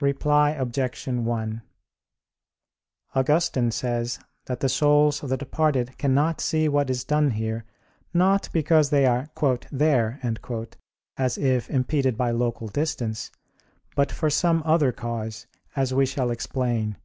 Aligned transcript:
Reply 0.00 0.52
Obj. 0.52 1.06
1: 1.06 1.62
Augustine 3.14 3.70
says 3.70 4.18
that 4.46 4.60
the 4.60 4.70
souls 4.70 5.22
of 5.22 5.28
the 5.28 5.36
departed 5.36 5.98
cannot 5.98 6.40
see 6.40 6.66
what 6.66 6.88
is 6.88 7.04
done 7.04 7.32
here, 7.32 7.66
not 8.14 8.48
because 8.54 8.88
they 8.88 9.04
are 9.04 9.28
"there," 9.70 10.18
as 11.18 11.36
if 11.36 11.68
impeded 11.68 12.16
by 12.16 12.30
local 12.30 12.68
distance; 12.68 13.30
but 13.94 14.10
for 14.10 14.30
some 14.30 14.62
other 14.64 14.92
cause, 14.92 15.46
as 15.76 15.92
we 15.92 16.06
shall 16.06 16.30
explain 16.30 16.92
(A. 16.92 16.96